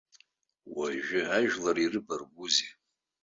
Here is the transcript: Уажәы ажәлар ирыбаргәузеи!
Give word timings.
Уажәы 0.75 1.21
ажәлар 1.37 1.77
ирыбаргәузеи! 1.83 2.69